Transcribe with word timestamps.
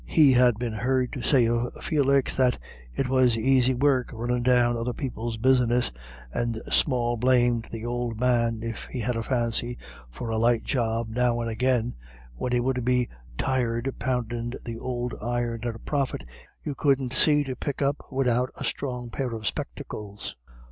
He 0.07 0.33
had 0.33 0.57
been 0.57 0.73
heard 0.73 1.13
to 1.13 1.21
say 1.21 1.47
of 1.47 1.75
Felix 1.79 2.35
that 2.35 2.57
"It 2.95 3.07
was 3.07 3.37
aisy 3.37 3.75
work 3.75 4.09
runnin' 4.11 4.41
down 4.41 4.75
other 4.75 4.93
people's 4.95 5.37
business, 5.37 5.91
and 6.33 6.59
small 6.71 7.17
blame 7.17 7.61
to 7.61 7.69
th' 7.69 7.83
ould 7.85 8.19
man 8.19 8.61
if 8.63 8.87
he 8.87 9.01
had 9.01 9.15
a 9.15 9.21
fancy 9.21 9.77
for 10.09 10.31
a 10.31 10.39
light 10.39 10.63
job 10.63 11.07
now 11.09 11.39
and 11.39 11.51
agin, 11.51 11.93
when 12.35 12.51
he 12.51 12.59
would 12.59 12.83
be 12.83 13.09
tired 13.37 13.93
poundin' 13.99 14.53
th' 14.65 14.69
ould 14.75 15.13
iron 15.21 15.59
at 15.65 15.75
a 15.75 15.77
profit 15.77 16.25
you 16.63 16.73
couldn't 16.73 17.13
see 17.13 17.43
to 17.43 17.55
pick 17.55 17.79
up 17.83 18.03
widout 18.09 18.49
a 18.55 18.63
strong 18.63 19.11
pair 19.11 19.29
of 19.35 19.45
spectacles." 19.45 20.35